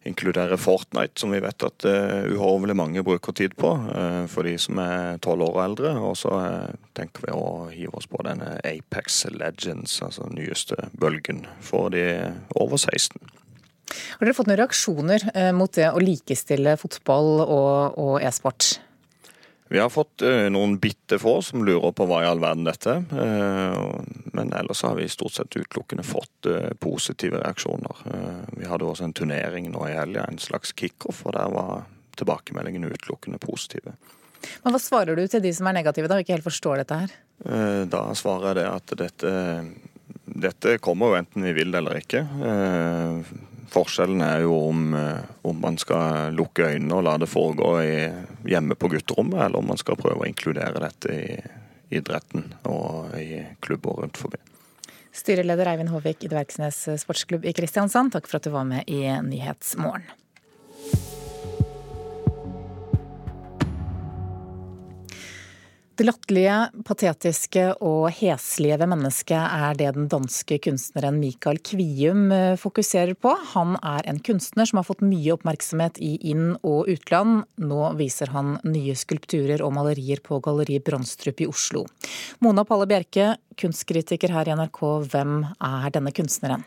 inkludere 0.05 0.57
Fortnite, 0.61 1.21
som 1.21 1.33
vi 1.33 1.41
vet 1.45 1.65
at 1.65 1.87
uh, 1.89 2.27
uhorvelig 2.33 2.77
mange 2.77 3.05
bruker 3.07 3.33
tid 3.37 3.57
på 3.59 3.73
uh, 3.73 4.25
for 4.31 4.47
de 4.47 4.55
som 4.61 4.79
er 4.83 5.21
tolv 5.25 5.47
år 5.49 5.57
og 5.57 5.63
eldre. 5.65 5.95
Og 6.11 6.17
så 6.21 6.33
uh, 6.33 6.91
tenker 6.97 7.27
vi 7.27 7.37
å 7.37 7.47
hive 7.73 7.97
oss 7.99 8.09
på 8.11 8.21
denne 8.27 8.57
Apex 8.69 9.25
Legends, 9.33 10.01
altså 10.05 10.29
den 10.29 10.39
nyeste 10.43 10.91
bølgen, 11.01 11.45
for 11.65 11.93
de 11.95 12.05
over 12.61 12.81
16. 12.81 13.17
Har 13.95 14.27
dere 14.27 14.37
fått 14.37 14.49
noen 14.49 14.59
reaksjoner 14.59 15.29
mot 15.55 15.71
det 15.77 15.91
å 15.93 16.01
likestille 16.03 16.73
fotball 16.81 17.45
og, 17.45 17.99
og 18.01 18.15
e-sport? 18.25 18.79
Vi 19.69 19.79
har 19.79 19.91
fått 19.91 20.23
uh, 20.23 20.51
noen 20.53 20.77
bitte 20.79 21.19
få 21.19 21.39
som 21.43 21.65
lurer 21.65 21.93
på 21.97 22.05
hva 22.09 22.21
i 22.23 22.27
all 22.29 22.41
verden 22.43 22.67
dette 22.69 22.99
er. 22.99 23.05
Uh, 23.11 24.03
men 24.37 24.53
ellers 24.53 24.83
har 24.85 24.99
vi 24.99 25.09
stort 25.09 25.39
sett 25.39 25.57
utelukkende 25.57 26.05
fått 26.05 26.49
uh, 26.51 26.75
positive 26.81 27.41
reaksjoner. 27.41 28.03
vi 28.59 28.69
hadde 28.69 28.85
også 28.85 29.09
en 29.09 29.17
turnering 29.17 29.71
nå 29.73 29.87
i 29.89 29.97
helga, 29.97 30.27
en 30.29 30.39
slags 30.39 30.75
kickoff, 30.77 31.25
og 31.25 31.37
der 31.39 31.55
var 31.55 31.87
tilbakemeldingene 32.19 32.93
utelukkende 32.93 33.41
positive. 33.41 33.97
Men 34.63 34.77
Hva 34.77 34.83
svarer 34.83 35.17
du 35.17 35.25
til 35.31 35.43
de 35.43 35.55
som 35.57 35.71
er 35.71 35.79
negative 35.81 36.11
da, 36.11 36.19
og 36.19 36.27
ikke 36.27 36.37
helt 36.37 36.47
forstår 36.47 36.83
dette 36.83 37.01
her? 37.01 37.17
Da 37.91 38.03
svarer 38.15 38.51
jeg 38.51 38.59
det 38.61 38.67
at 38.69 38.95
dette, 39.01 39.33
dette 40.45 40.77
kommer 40.85 41.11
jo 41.11 41.19
enten 41.23 41.49
vi 41.49 41.57
vil 41.57 41.73
det 41.73 41.81
eller 41.81 41.99
ikke. 41.99 42.21
Forskjellen 43.73 44.23
er 44.25 44.45
jo 44.45 44.57
om, 44.69 44.95
eh, 44.99 45.21
om, 45.43 45.61
man 45.61 45.79
skal 45.81 46.35
lukke 46.37 46.69
øynene 46.75 46.99
og 46.99 47.05
la 47.07 47.17
det 47.21 47.31
foregå 47.31 47.71
i, 47.83 47.99
hjemme 48.51 48.77
på 48.79 48.91
gutterommet, 48.93 49.41
eller 49.47 49.61
om 49.61 49.71
man 49.73 49.81
skal 49.81 49.99
prøve 50.01 50.25
å 50.25 50.29
inkludere 50.29 50.83
dette 50.85 51.15
i 51.15 51.39
idretten 51.95 52.49
og 52.69 53.15
i 53.21 53.45
klubber 53.65 54.03
rundt 54.03 54.19
forbi. 54.19 54.41
Styreleder 55.15 55.69
Eivind 55.71 55.93
Håvik 55.95 56.25
i 56.27 56.31
Dverksnes 56.33 56.81
sportsklubb 57.05 57.47
i 57.47 57.55
Kristiansand, 57.55 58.17
takk 58.17 58.27
for 58.27 58.41
at 58.41 58.49
du 58.49 58.51
var 58.55 58.67
med 58.67 58.91
i 58.91 59.05
Nyhetsmorgen. 59.23 60.09
Det 65.95 66.03
latterlige, 66.09 66.55
patetiske 66.83 67.69
og 67.87 68.09
heslige 68.17 68.81
ved 68.81 68.91
mennesket 68.91 69.39
er 69.39 69.77
det 69.79 69.93
den 69.95 70.09
danske 70.11 70.57
kunstneren 70.65 71.21
Michael 71.23 71.61
Kvium 71.63 72.33
eh, 72.35 72.57
fokuserer 72.59 73.15
på. 73.15 73.31
Han 73.53 73.77
er 73.79 74.09
en 74.11 74.19
kunstner 74.19 74.67
som 74.67 74.81
har 74.81 74.89
fått 74.89 75.05
mye 75.07 75.37
oppmerksomhet 75.37 76.01
i 76.03 76.17
inn- 76.33 76.57
og 76.67 76.91
utland. 76.91 77.45
Nå 77.63 77.93
viser 78.01 78.35
han 78.35 78.57
nye 78.67 78.97
skulpturer 78.99 79.63
og 79.63 79.71
malerier 79.77 80.19
på 80.19 80.41
Galleri 80.43 80.81
Brandstrup 80.83 81.45
i 81.45 81.47
Oslo. 81.47 81.85
Mona 82.43 82.67
Palle 82.67 82.91
Bjerke, 82.91 83.37
kunstkritiker 83.55 84.35
her 84.35 84.51
i 84.51 84.59
NRK, 84.59 84.83
hvem 85.15 85.45
er 85.63 85.95
denne 85.95 86.11
kunstneren? 86.17 86.67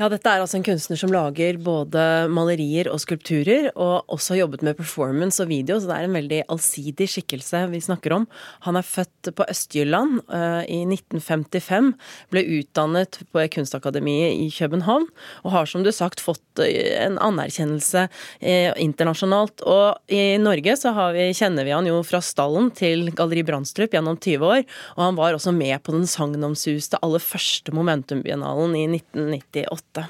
Ja, 0.00 0.06
dette 0.08 0.30
er 0.32 0.40
altså 0.40 0.56
en 0.56 0.64
kunstner 0.64 0.96
som 0.96 1.10
lager 1.12 1.58
både 1.60 2.02
malerier 2.32 2.88
og 2.88 3.02
skulpturer, 3.02 3.66
og 3.74 4.08
også 4.08 4.38
jobbet 4.38 4.62
med 4.64 4.78
performance 4.78 5.42
og 5.42 5.50
video, 5.50 5.76
så 5.76 5.90
det 5.90 5.96
er 5.98 6.06
en 6.06 6.14
veldig 6.16 6.38
allsidig 6.54 7.04
skikkelse 7.12 7.66
vi 7.68 7.82
snakker 7.84 8.14
om. 8.16 8.24
Han 8.64 8.78
er 8.80 8.86
født 8.88 9.28
på 9.36 9.44
Øst-Jylland 9.52 10.22
uh, 10.32 10.62
i 10.64 10.78
1955, 10.88 11.90
ble 12.32 12.44
utdannet 12.56 13.18
på 13.28 13.44
Kunstakademiet 13.52 14.40
i 14.40 14.46
København, 14.54 15.04
og 15.44 15.52
har 15.52 15.68
som 15.68 15.84
du 15.84 15.92
sagt 15.92 16.24
fått 16.24 16.64
eh, 16.64 16.96
en 17.02 17.20
anerkjennelse 17.20 18.06
uh, 18.08 18.72
internasjonalt. 18.80 19.66
Og 19.68 20.16
i 20.16 20.40
Norge 20.40 20.78
så 20.80 20.94
vi, 21.12 21.28
kjenner 21.36 21.68
vi 21.68 21.76
han 21.76 21.90
jo 21.90 22.00
fra 22.08 22.22
stallen 22.24 22.72
til 22.72 23.10
Galleri 23.12 23.44
Brandstrup 23.44 23.92
gjennom 23.92 24.16
20 24.16 24.48
år, 24.48 24.64
og 24.96 25.04
han 25.10 25.20
var 25.20 25.36
også 25.36 25.52
med 25.52 25.76
på 25.84 25.92
den 25.98 26.08
sagnomsuste 26.08 27.04
aller 27.04 27.20
første 27.20 27.76
Momentum-biennalen 27.76 28.80
i 28.80 28.88
1998 28.96 29.89
dette. 29.90 30.06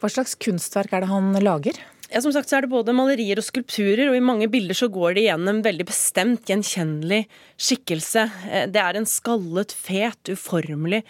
Hva 0.00 0.10
slags 0.10 0.34
kunstverk 0.38 0.94
er 0.94 1.04
det 1.04 1.10
han 1.12 1.32
lager? 1.42 1.78
Ja, 2.12 2.20
som 2.20 2.32
sagt 2.34 2.50
så 2.50 2.58
er 2.58 2.66
det 2.66 2.72
både 2.74 2.92
malerier 2.92 3.40
og 3.40 3.46
skulpturer, 3.46 4.10
og 4.10 4.16
i 4.18 4.24
mange 4.24 4.48
bilder 4.52 4.76
så 4.76 4.90
går 4.92 5.14
det 5.16 5.22
igjen 5.24 5.48
en 5.48 5.62
veldig 5.64 5.86
bestemt, 5.88 6.42
gjenkjennelig 6.50 7.22
skikkelse. 7.56 8.26
Eh, 8.50 8.66
det 8.68 8.82
er 8.82 8.98
en 8.98 9.08
skallet, 9.08 9.72
fet, 9.72 10.34
uformelig 10.34 11.00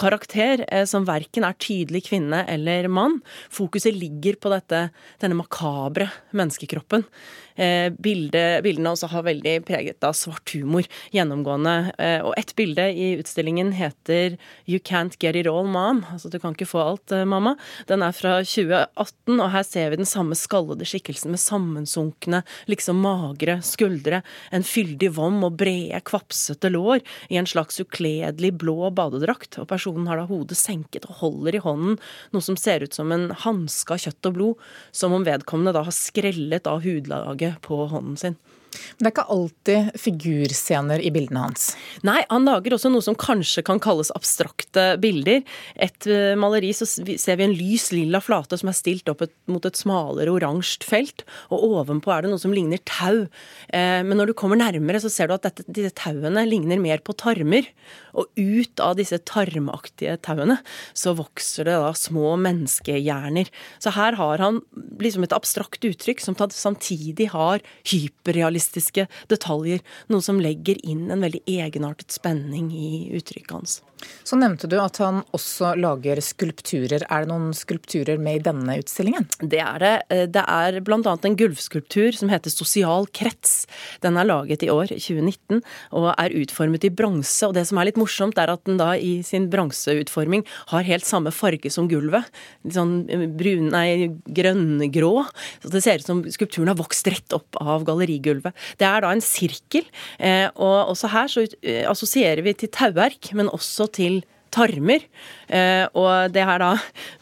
karakter 0.00 0.64
eh, 0.68 0.84
som 0.88 1.06
verken 1.08 1.46
er 1.48 1.58
tydelig 1.60 2.06
kvinne 2.08 2.44
eller 2.50 2.88
mann. 2.88 3.20
Fokuset 3.52 3.96
ligger 3.96 4.38
på 4.40 4.52
dette, 4.52 4.88
denne 5.22 5.38
makabre 5.38 6.10
menneskekroppen. 6.32 7.06
Bildet, 7.52 8.62
bildene 8.64 8.94
også 8.94 9.10
har 9.12 9.26
veldig 9.26 9.58
preget 9.68 10.04
av 10.08 10.14
svart 10.16 10.54
humor 10.56 10.86
gjennomgående. 11.12 11.92
Eh, 11.98 12.20
og 12.24 12.34
ett 12.38 12.54
bilde 12.56 12.86
i 12.90 13.12
utstillingen 13.20 13.72
heter 13.76 14.38
'You 14.66 14.78
Can't 14.78 15.16
Get 15.18 15.36
It 15.36 15.46
All, 15.46 15.66
Mom'. 15.66 16.04
Altså 16.12 16.30
'Du 16.30 16.38
kan 16.38 16.54
ikke 16.54 16.66
få 16.66 16.80
alt, 16.80 17.12
eh, 17.12 17.24
mamma'. 17.24 17.56
Den 17.86 18.02
er 18.02 18.12
fra 18.12 18.42
2018, 18.42 19.40
og 19.40 19.50
her 19.50 19.62
ser 19.62 19.90
vi 19.90 19.96
den 19.96 20.06
samme 20.06 20.34
skallede 20.34 20.84
skikkelsen 20.84 21.30
med 21.30 21.40
sammensunkne, 21.40 22.42
liksom 22.66 23.00
magre 23.00 23.60
skuldre, 23.62 24.22
en 24.50 24.62
fyldig 24.62 25.12
vom 25.12 25.44
og 25.44 25.56
brede, 25.56 26.00
kvapsete 26.02 26.70
lår 26.70 27.00
i 27.30 27.36
en 27.36 27.46
slags 27.46 27.80
ukledelig 27.80 28.56
blå 28.58 28.92
badedrakt. 28.94 29.58
Og 29.58 29.68
har 30.08 30.20
da 30.20 30.26
hodet 30.28 30.58
senket 30.58 31.06
og 31.08 31.18
holder 31.20 31.58
i 31.58 31.62
hånden 31.62 31.98
noe 32.32 32.44
som 32.44 32.58
ser 32.60 32.84
ut 32.84 32.96
som 32.96 33.12
en 33.14 33.30
hanske 33.44 33.94
av 33.94 34.02
kjøtt 34.02 34.30
og 34.30 34.36
blod, 34.38 34.66
som 34.92 35.14
om 35.16 35.26
vedkommende 35.26 35.74
da 35.76 35.84
har 35.86 35.96
skrellet 35.96 36.68
av 36.70 36.82
hudlaget 36.86 37.60
på 37.64 37.84
hånden 37.92 38.18
sin. 38.20 38.38
Men 38.72 39.04
det 39.04 39.10
er 39.10 39.14
ikke 39.14 39.34
alltid 39.34 40.00
figurscener 40.00 41.02
i 41.04 41.10
bildene 41.14 41.44
hans? 41.46 41.72
Nei, 42.06 42.20
han 42.30 42.46
lager 42.48 42.76
også 42.76 42.90
noe 42.92 43.04
som 43.04 43.16
kanskje 43.18 43.64
kan 43.66 43.80
kalles 43.82 44.12
abstrakte 44.16 44.92
bilder. 45.02 45.42
Et 45.76 46.08
uh, 46.08 46.32
maleri 46.40 46.72
så 46.76 46.88
ser 46.88 47.38
vi 47.38 47.46
en 47.46 47.56
lys 47.56 47.90
lilla 47.94 48.22
flate 48.24 48.58
som 48.60 48.70
er 48.72 48.78
stilt 48.78 49.10
opp 49.12 49.24
et, 49.26 49.34
mot 49.50 49.64
et 49.68 49.78
smalere 49.78 50.32
oransje 50.32 50.86
felt, 50.86 51.26
og 51.52 51.66
ovenpå 51.82 52.12
er 52.14 52.24
det 52.24 52.32
noe 52.32 52.40
som 52.40 52.54
ligner 52.54 52.80
tau. 52.88 53.26
Eh, 53.68 54.00
men 54.06 54.16
når 54.18 54.30
du 54.30 54.36
kommer 54.38 54.58
nærmere, 54.58 55.00
så 55.02 55.10
ser 55.12 55.28
du 55.28 55.34
at 55.36 55.44
dette, 55.44 55.66
disse 55.68 55.92
tauene 55.98 56.44
ligner 56.48 56.80
mer 56.80 57.02
på 57.04 57.14
tarmer. 57.18 57.68
Og 58.16 58.28
ut 58.36 58.82
av 58.84 58.96
disse 58.98 59.16
tarmaktige 59.28 60.18
tauene 60.24 60.58
så 60.96 61.14
vokser 61.16 61.68
det 61.68 61.76
da 61.80 61.92
små 61.96 62.34
menneskehjerner. 62.40 63.48
Så 63.82 63.92
her 63.96 64.16
har 64.18 64.42
han 64.42 64.60
liksom 65.02 65.26
et 65.26 65.36
abstrakt 65.36 65.84
uttrykk 65.86 66.22
som 66.24 66.36
samtidig 66.36 67.30
har 67.32 67.64
hyperrealistisk 67.88 68.61
realistiske 68.62 69.06
detaljer. 69.28 69.80
Noe 70.08 70.22
som 70.22 70.40
legger 70.40 70.78
inn 70.86 71.10
en 71.10 71.22
veldig 71.22 71.42
egenartet 71.46 72.10
spenning 72.10 72.70
i 72.72 73.10
uttrykket 73.16 73.52
hans. 73.52 73.82
Så 74.24 74.36
nevnte 74.38 74.68
du 74.70 74.76
at 74.82 74.98
han 75.02 75.22
også 75.34 75.74
lager 75.78 76.20
skulpturer. 76.24 77.04
Er 77.06 77.24
det 77.24 77.30
noen 77.30 77.52
skulpturer 77.54 78.18
med 78.18 78.40
i 78.40 78.44
denne 78.48 78.76
utstillingen? 78.80 79.28
Det 79.38 79.60
er 79.62 79.82
det. 79.82 79.92
Eh, 80.10 80.24
det 80.30 80.42
er 80.42 80.80
bl.a. 80.84 80.98
en 81.02 81.38
gulvskulptur 81.38 82.16
som 82.18 82.32
heter 82.32 82.52
Sosial 82.52 83.06
krets. 83.14 83.66
Den 84.02 84.18
er 84.18 84.28
laget 84.28 84.64
i 84.66 84.70
år, 84.72 84.90
2019, 84.94 85.62
og 85.98 86.08
er 86.16 86.36
utformet 86.42 86.86
i 86.86 86.92
bronse. 86.94 87.46
Og 87.48 87.54
det 87.54 87.66
som 87.68 87.78
er 87.78 87.90
litt 87.90 88.00
morsomt, 88.00 88.38
er 88.42 88.52
at 88.54 88.64
den 88.68 88.80
da 88.80 88.92
i 88.96 89.20
sin 89.26 89.48
bronseutforming 89.52 90.44
har 90.72 90.88
helt 90.88 91.08
samme 91.08 91.32
farge 91.34 91.70
som 91.72 91.90
gulvet. 91.90 92.26
Litt 92.66 92.78
sånn 92.78 92.96
eh, 93.06 93.26
brun, 93.30 93.70
nei, 93.74 94.10
grønngrå. 94.26 95.14
Så 95.62 95.74
det 95.74 95.84
ser 95.84 96.02
ut 96.02 96.10
som 96.10 96.24
skulpturen 96.26 96.72
har 96.72 96.80
vokst 96.80 97.10
rett 97.12 97.38
opp 97.38 97.58
av 97.62 97.86
gallerigulvet. 97.86 98.51
Det 98.80 98.88
er 98.88 99.04
da 99.04 99.12
en 99.14 99.24
sirkel, 99.24 99.88
eh, 100.18 100.48
og 100.54 100.92
også 100.94 101.10
her 101.12 101.30
så 101.32 101.46
assosierer 101.88 102.42
vi 102.44 102.54
til 102.56 102.72
tauverk, 102.72 103.32
men 103.38 103.50
også 103.52 103.88
til 103.98 104.22
tarmer. 104.52 105.04
Eh, 105.52 105.84
og 105.98 106.32
det 106.34 106.44
er 106.44 106.62
da 106.62 106.70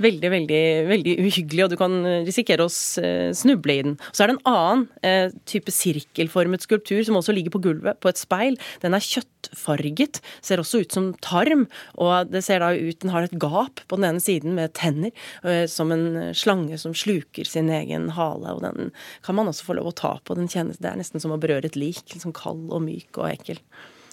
veldig, 0.03 0.31
veldig, 0.35 0.63
veldig 0.91 1.15
uhyggelig, 1.25 1.65
og 1.65 1.73
du 1.73 1.79
kan 1.81 1.97
risikere 2.27 2.67
å 2.67 2.71
snuble 2.71 3.77
i 3.77 3.85
den. 3.87 3.97
Så 4.11 4.25
er 4.25 4.31
det 4.31 4.37
en 4.39 4.51
annen 4.51 4.87
eh, 5.07 5.35
type 5.49 5.73
sirkelformet 5.75 6.67
skulptur 6.67 7.03
som 7.07 7.19
også 7.21 7.35
ligger 7.37 7.55
på 7.55 7.63
gulvet, 7.65 8.01
på 8.03 8.11
et 8.11 8.21
speil. 8.21 8.59
Den 8.85 8.97
er 8.97 9.05
kjøttfarget, 9.05 10.21
ser 10.47 10.63
også 10.63 10.83
ut 10.85 10.97
som 10.97 11.11
tarm, 11.25 11.67
og 12.01 12.33
det 12.33 12.45
ser 12.47 12.63
da 12.63 12.73
ut 12.75 13.01
Den 13.01 13.13
har 13.15 13.25
et 13.25 13.39
gap 13.41 13.81
på 13.89 13.97
den 13.97 14.09
ene 14.11 14.23
siden 14.23 14.57
med 14.59 14.75
tenner, 14.79 15.15
eh, 15.45 15.65
som 15.71 15.93
en 15.95 16.35
slange 16.37 16.79
som 16.81 16.97
sluker 16.97 17.49
sin 17.49 17.71
egen 17.73 18.11
hale, 18.17 18.57
og 18.57 18.65
den 18.67 18.91
kan 19.27 19.39
man 19.39 19.51
også 19.51 19.71
få 19.71 19.79
lov 19.79 19.93
å 19.93 19.97
ta 19.97 20.17
på. 20.25 20.37
Den 20.39 20.51
kjennes, 20.51 20.81
det 20.83 20.91
er 20.91 21.01
nesten 21.01 21.23
som 21.23 21.35
å 21.35 21.41
berøre 21.41 21.71
et 21.71 21.79
lik, 21.79 22.05
liksom 22.13 22.35
kald 22.37 22.69
og 22.71 22.85
myk 22.85 23.21
og 23.21 23.31
ekkel. 23.31 23.63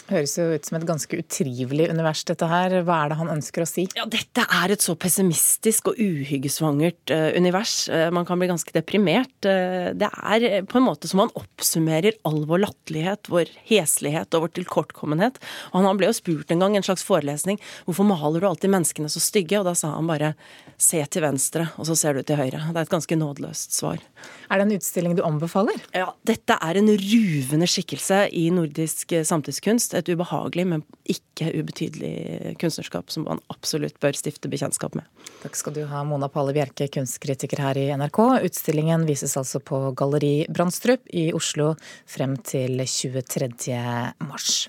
Høres 0.07 0.37
jo 0.37 0.45
ut 0.55 0.67
som 0.67 0.77
et 0.77 0.85
ganske 0.87 1.19
utrivelig 1.19 1.89
univers, 1.91 2.21
dette 2.27 2.47
her. 2.47 2.77
Hva 2.87 3.01
er 3.03 3.11
det 3.11 3.17
han 3.19 3.31
ønsker 3.33 3.63
å 3.63 3.67
si? 3.67 3.83
Ja, 3.97 4.05
Dette 4.07 4.45
er 4.59 4.71
et 4.71 4.83
så 4.83 4.95
pessimistisk 4.95 5.91
og 5.91 5.99
uhyggesvangert 5.99 7.11
uh, 7.11 7.31
univers. 7.35 7.73
Uh, 7.91 8.07
man 8.15 8.27
kan 8.27 8.39
bli 8.39 8.47
ganske 8.47 8.71
deprimert. 8.75 9.35
Uh, 9.43 9.91
det 9.97 10.07
er 10.07 10.47
på 10.69 10.79
en 10.79 10.87
måte 10.87 11.11
som 11.11 11.25
han 11.25 11.33
oppsummerer 11.35 12.15
all 12.27 12.45
vår 12.47 12.63
latterlighet, 12.63 13.27
vår 13.33 13.51
heslighet 13.67 14.37
og 14.37 14.47
vår 14.47 14.55
tilkortkommenhet. 14.61 15.41
Og 15.73 15.83
han 15.83 15.99
ble 15.99 16.11
jo 16.11 16.19
spurt 16.21 16.55
en 16.55 16.63
gang 16.63 16.79
en 16.79 16.87
slags 16.87 17.03
forelesning 17.07 17.59
hvorfor 17.83 18.07
maler 18.07 18.39
du 18.39 18.47
alltid 18.47 18.71
menneskene 18.71 19.11
så 19.11 19.23
stygge? 19.23 19.59
Og 19.59 19.67
da 19.67 19.75
sa 19.75 19.91
han 19.97 20.07
bare 20.07 20.35
se 20.77 20.99
til 21.09 21.23
venstre, 21.25 21.65
og 21.81 21.87
så 21.89 21.95
ser 21.97 22.17
du 22.17 22.21
til 22.21 22.37
høyre. 22.37 22.61
Det 22.69 22.77
er 22.77 22.85
et 22.85 22.91
ganske 22.91 23.17
nådeløst 23.17 23.73
svar. 23.73 24.01
Er 24.47 24.59
det 24.59 24.67
en 24.67 24.75
utstilling 24.77 25.15
du 25.17 25.23
anbefaler? 25.25 25.81
Ja, 25.97 26.11
dette 26.27 26.57
er 26.61 26.77
en 26.77 26.91
ruvende 27.01 27.67
skikkelse 27.69 28.27
i 28.37 28.45
nordisk 28.53 29.15
samtidskunst 29.25 29.97
et 29.97 30.11
ubehagelig, 30.13 30.67
men 30.69 30.85
ikke 31.09 31.49
ubetydelig 31.57 32.53
kunstnerskap 32.61 33.09
som 33.13 33.25
man 33.25 33.41
absolutt 33.53 33.97
bør 34.03 34.17
stifte 34.17 34.51
bekjentskap 34.53 34.95
med. 34.99 35.09
Takk 35.41 35.57
skal 35.57 35.75
du 35.75 35.83
ha, 35.89 36.05
Mona 36.05 36.29
Palle 36.29 36.53
Bjerke, 36.53 36.89
kunstkritiker 36.93 37.61
her 37.65 37.81
i 37.81 37.89
NRK. 37.97 38.21
Utstillingen 38.45 39.09
vises 39.09 39.33
altså 39.39 39.61
på 39.63 39.81
Galleri 39.97 40.45
Brandstrup 40.53 41.09
i 41.09 41.31
Oslo 41.37 41.73
frem 42.05 42.37
til 42.45 42.85
23. 42.85 43.49
mars. 44.29 44.67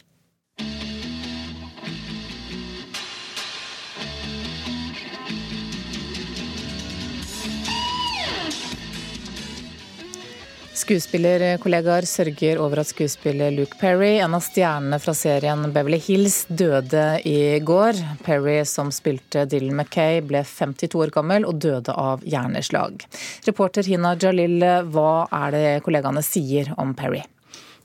Skuespillerkollegaer 10.88 12.06
sørger 12.08 12.56
over 12.64 12.80
at 12.80 12.88
skuespiller 12.88 13.52
Luke 13.52 13.76
Perry, 13.76 14.14
en 14.24 14.32
av 14.32 14.40
stjernene 14.40 14.96
fra 15.02 15.12
serien 15.12 15.66
Beverly 15.74 15.98
Hills, 16.00 16.38
døde 16.48 17.02
i 17.28 17.58
går. 17.60 18.00
Perry, 18.24 18.62
som 18.64 18.88
spilte 18.88 19.44
Dylan 19.44 19.76
Mackay, 19.76 20.22
ble 20.24 20.40
52 20.48 20.96
år 21.04 21.12
gammel 21.12 21.44
og 21.44 21.60
døde 21.60 21.92
av 21.92 22.24
hjerneslag. 22.24 23.04
Reporter 23.44 23.84
Hina 23.84 24.16
Jalil, 24.16 24.64
hva 24.88 25.10
er 25.44 25.58
det 25.58 25.66
kollegaene 25.84 26.24
sier 26.24 26.72
om 26.80 26.96
Perry? 26.96 27.20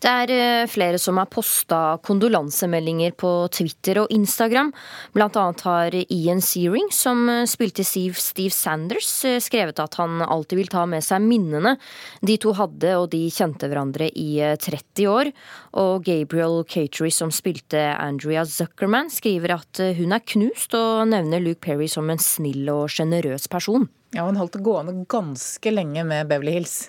Det 0.04 0.12
er 0.12 0.32
eh, 0.36 0.66
flere 0.68 1.00
som 1.00 1.16
har 1.16 1.30
posta 1.32 1.96
kondolansemeldinger 2.04 3.14
på 3.16 3.30
Twitter 3.56 4.02
og 4.02 4.12
Instagram. 4.12 4.74
Blant 5.16 5.38
annet 5.40 5.62
har 5.64 5.96
Ian 6.02 6.42
Searing, 6.44 6.90
som 6.92 7.22
eh, 7.32 7.46
spilte 7.48 7.86
Steve 7.88 8.52
Sanders, 8.52 9.12
eh, 9.24 9.40
skrevet 9.40 9.80
at 9.80 9.96
han 10.02 10.20
alltid 10.26 10.60
vil 10.60 10.72
ta 10.74 10.84
med 10.92 11.06
seg 11.06 11.24
minnene 11.24 11.78
de 12.20 12.36
to 12.36 12.52
hadde, 12.58 12.92
og 13.00 13.08
de 13.14 13.22
kjente 13.32 13.70
hverandre 13.72 14.10
i 14.12 14.42
30 14.60 15.08
år. 15.08 15.32
Og 15.80 16.04
Gabriel 16.04 16.66
Catery, 16.68 17.08
som 17.08 17.32
spilte 17.32 17.86
Andrea 17.94 18.44
Zuckerman, 18.44 19.08
skriver 19.14 19.56
at 19.56 19.80
hun 19.96 20.12
er 20.12 20.26
knust, 20.34 20.76
og 20.76 21.08
nevner 21.14 21.40
Luke 21.44 21.64
Perry 21.64 21.88
som 21.88 22.12
en 22.12 22.20
snill 22.20 22.68
og 22.74 22.90
sjenerøs 22.92 23.48
person. 23.48 23.88
Ja, 24.12 24.28
Hun 24.28 24.36
holdt 24.36 24.60
det 24.60 24.66
gående 24.68 25.06
ganske 25.08 25.72
lenge 25.72 26.04
med 26.04 26.28
Beverly 26.28 26.58
Hills. 26.60 26.82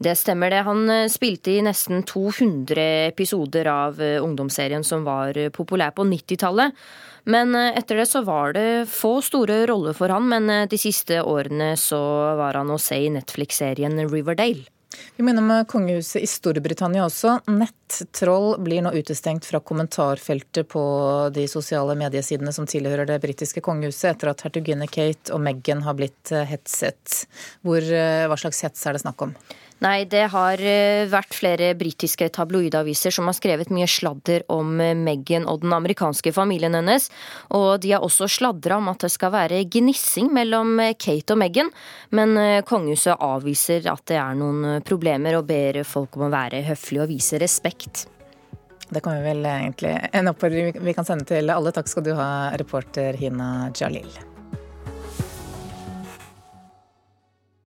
Det 0.00 0.14
stemmer 0.16 0.50
det. 0.50 0.62
Han 0.64 0.90
eh, 0.90 1.08
spilte 1.12 1.52
i 1.52 1.60
nesten 1.60 2.02
200 2.08 2.84
episoder 3.10 3.68
av 3.68 4.00
eh, 4.00 4.16
ungdomsserien 4.24 4.84
som 4.84 5.04
var 5.04 5.36
eh, 5.36 5.50
populær 5.52 5.92
på 5.92 6.06
90-tallet. 6.08 6.72
Men 7.28 7.52
etter 7.52 8.00
det 8.00 8.06
så 8.08 8.22
var 8.24 8.54
det 8.56 8.88
få 8.88 9.18
store 9.20 9.66
roller 9.68 9.92
for 9.92 10.08
han, 10.08 10.24
men 10.32 10.48
de 10.72 10.78
siste 10.80 11.18
årene 11.20 11.74
så 11.76 12.00
var 12.38 12.56
han 12.56 12.72
å 12.72 12.78
se 12.80 12.96
i 12.96 13.10
Netflix-serien 13.12 14.00
Riverdale. 14.08 14.64
Vi 15.18 15.26
minner 15.26 15.44
om 15.44 15.68
kongehuset 15.68 16.24
i 16.24 16.26
Storbritannia 16.26 17.04
også. 17.04 17.36
Nettroll 17.52 18.56
blir 18.64 18.80
nå 18.82 18.94
utestengt 18.96 19.44
fra 19.44 19.60
kommentarfeltet 19.60 20.72
på 20.72 20.82
de 21.36 21.44
sosiale 21.44 21.92
mediesidene 22.00 22.56
som 22.56 22.64
tilhører 22.66 23.04
det 23.12 23.20
britiske 23.20 23.60
kongehuset, 23.68 24.14
etter 24.14 24.32
at 24.32 24.48
hertuginne 24.48 24.88
Kate 24.88 25.36
og 25.36 25.44
Meghan 25.44 25.84
har 25.84 26.00
blitt 26.00 26.32
hetset. 26.32 27.26
Hvor, 27.60 27.84
hva 27.84 28.40
slags 28.40 28.64
hets 28.64 28.88
er 28.88 28.96
det 28.96 29.04
snakk 29.04 29.28
om? 29.28 29.36
Nei, 29.80 30.04
det 30.04 30.26
har 30.34 30.60
eh, 30.60 31.06
vært 31.08 31.32
flere 31.32 31.70
britiske 31.78 32.26
tabloidaviser 32.36 33.14
som 33.16 33.30
har 33.30 33.36
skrevet 33.38 33.70
mye 33.72 33.88
sladder 33.88 34.44
om 34.52 34.74
eh, 34.84 34.92
Meghan 34.92 35.46
og 35.48 35.62
den 35.62 35.72
amerikanske 35.72 36.34
familien 36.36 36.76
hennes. 36.76 37.08
Og 37.56 37.80
de 37.80 37.94
har 37.94 38.04
også 38.04 38.28
sladra 38.28 38.76
om 38.76 38.90
at 38.92 39.06
det 39.06 39.12
skal 39.14 39.32
være 39.32 39.62
gnissing 39.72 40.28
mellom 40.36 40.74
eh, 40.84 40.92
Kate 41.00 41.32
og 41.32 41.40
Meghan. 41.40 41.72
Men 42.12 42.36
kongehuset 42.68 43.16
avviser 43.24 43.88
at 43.88 44.04
det 44.10 44.18
er 44.20 44.36
noen 44.36 44.84
problemer, 44.84 45.38
og 45.38 45.48
ber 45.48 45.80
folk 45.88 46.18
om 46.18 46.26
å 46.28 46.32
være 46.32 46.60
høflige 46.66 47.06
og 47.06 47.12
vise 47.14 47.40
respekt. 47.40 48.04
Det 48.90 49.00
kan 49.04 49.16
vi 49.16 49.30
vel 49.30 49.46
egentlig 49.46 49.94
en 50.18 50.32
oppfordring 50.32 50.74
vi 50.82 50.96
kan 50.96 51.08
sende 51.08 51.28
til 51.30 51.54
alle. 51.54 51.72
Takk 51.72 51.88
skal 51.88 52.04
du 52.04 52.12
ha, 52.18 52.50
reporter 52.60 53.16
Hina 53.16 53.70
Jalil. 53.78 54.29